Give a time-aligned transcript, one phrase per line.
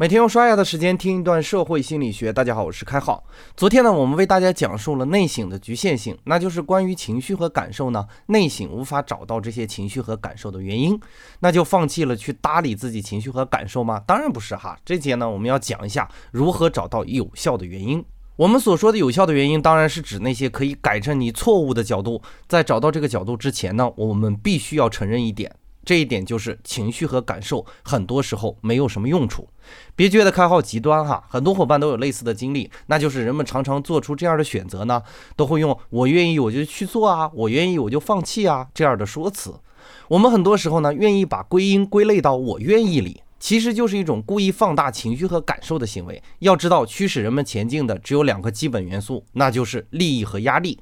[0.00, 2.32] 每天用刷牙的时间听一段社会心理学。
[2.32, 3.22] 大家好，我是开浩。
[3.54, 10.98] 昨天呢，我们为大家讲述了内省的局限性，那就是关于情绪和感受呢，内省无法找到这些情绪和感受的原因，
[11.40, 14.02] 那就放弃了去搭理自己情绪和感受吗？
[14.06, 14.74] 当然不是哈。
[14.86, 18.02] 这节呢，我们要讲一下如何找到有效的原因。
[18.36, 22.22] 我们所说的有效的原因，当然是指那些可以改正你错误的角度。
[22.48, 25.54] 在找到这个角度之前呢，我们必须要承认一点。
[25.90, 29.48] 这一点就是情绪和感受，很多时候没有什么用处。
[29.96, 35.02] 别觉得开号极端哈，很多伙伴都有类似的经历，那就是人们常常做出这样的选择呢，
[35.34, 39.52] 都会用“我愿意我就去做啊，我愿意我就放弃啊”这样的说辞。
[40.06, 43.24] 我们很多时候呢，愿意把归因归类到“我愿意”里。
[43.40, 46.22] 其实就是一种故意放大情绪和感受的行为。
[46.40, 50.78] 要知道，驱使人们前进的只有两个基本元素，那就是利益和压力。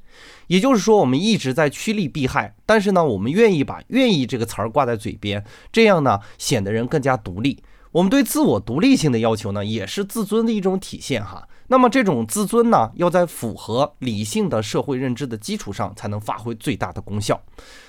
[0.49, 7.63] 也就是说，我们一直在趋利避害，但是呢，我们愿意把“愿意”这个词儿挂在嘴边，这样呢，显得人更加独立。
[7.99, 11.49] 我们对自我独立性的要求呢，也是自尊的一种体现哈。
[11.67, 17.43] 那么这种自尊呢，要在符合理性的社会认知的基础上，才能发挥最大的功效。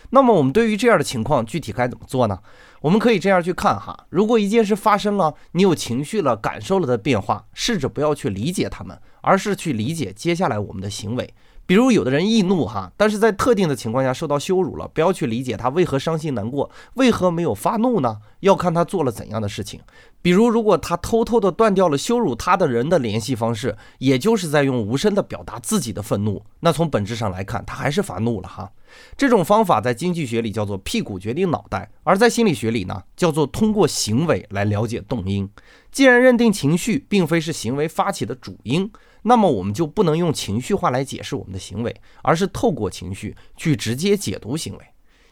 [0.09, 2.39] 那么我们对于这样的情况，具体该怎么做呢？
[2.81, 11.31] 我们可以这样去看哈，如果一件事发生了，你有情绪了、感受了的变化，试着不要去理解他们，而是去理解接下来我们的行为。
[11.69, 18.17] 比如有的人易怒哈，但是在特定的情况下受到羞辱了，不要去理解他为何伤心难过，为何没有发怒呢？
[18.39, 19.79] 要看他做了怎样的事情。
[20.19, 28.71] 比如如果他偷偷的断掉了羞辱他的人的联系方式，也就是在用无声的表达自己的愤怒，那从本质上来看，他还是发怒了哈。
[29.15, 35.47] 这种方法在经济学里叫做屁股决定脑袋，而在心理学里呢，叫做通过行为来了解动因。
[35.91, 38.91] 既然认定情绪并非是行为发起的主因。
[39.21, 44.79] 那么我们就不能用情绪化来解释我们的行为，而是透过情绪去直接解读行为。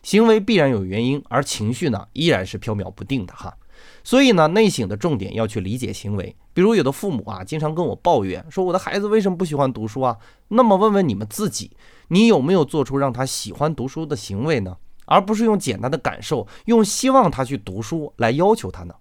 [0.04, 3.58] 行为必然有原因，而情绪呢依然是飘渺不定的哈。
[4.04, 6.36] 所以呢，内省的重点要去理解行为。
[6.54, 10.16] 比如有的父母啊，经常跟我抱怨说我的孩子为什么不喜欢读书啊？
[10.50, 11.72] 那么问问你们自己，
[12.10, 14.78] 你有没有做出让他喜欢读书的行为呢？
[15.08, 18.94] 而不是用简单的感受，用希望他去读书来要求他呢？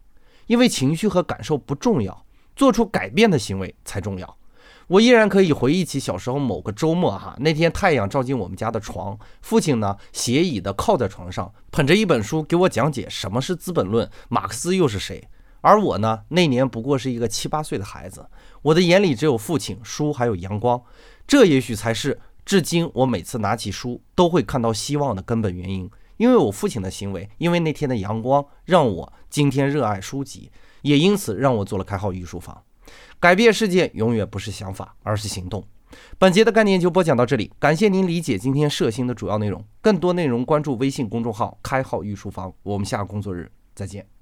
[0.47, 2.25] 因为情绪和感受不重要，
[2.57, 4.37] 做出改变的行为才重要。
[4.87, 15.29] 我依然可以回忆起小时候某个周末，哈，那天太阳照进我们家的床，父亲呢斜倚的靠在床上，捧着一本书给我讲解什么是《资本论》，马克思又是谁。
[15.61, 18.25] 而我呢，那年不过是一个七八岁的孩子，
[18.63, 20.81] 我的眼里只有父亲、书还有阳光，
[21.27, 25.91] 这也许才是至今我每次拿起书都会看到希望的根本原因。
[26.17, 32.63] 因为我父亲的行为，因为那天的阳光，让我今天热爱书籍，也因此让我做了开号御书房。
[33.21, 35.63] 改变世界永远不是想法，而是行动。
[36.19, 39.63] 本节的概念就播讲到这里，感谢您理解今天社星的主要内容。
[39.83, 42.51] 更多内容关注微信公众号“开号御书房”。
[42.63, 44.16] 我们下个工作日再见。